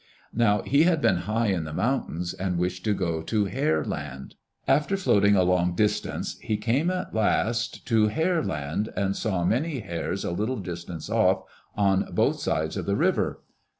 Now 0.33 0.63
he 0.63 0.85
had 0.85 0.99
been 0.99 1.17
high 1.29 1.49
in 1.49 1.63
the 1.65 1.73
mountains 1.73 2.33
and 2.33 2.57
wished 2.57 2.83
to 2.85 2.93
go 2.95 3.21
to 3.21 3.45
Hare 3.45 3.85
Land. 3.85 4.33
After 4.67 4.97
floating 4.97 5.35
a 5.35 5.43
long 5.43 5.75
distance, 5.75 6.39
he 6.39 6.55
at 6.89 7.13
last 7.13 7.85
came 7.85 8.07
to 8.07 8.07
Hare 8.07 8.43
Land 8.43 8.89
and 8.95 9.15
saw 9.15 9.45
many 9.45 9.81
Hares 9.81 10.25
a 10.25 10.31
little 10.31 10.57
distance 10.57 11.07
off, 11.07 11.43
on 11.75 12.07
both 12.15 12.39
sides 12.39 12.77
of 12.77 12.87
the 12.87 12.95
river. 12.95 13.43